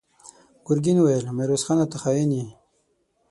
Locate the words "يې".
2.37-2.45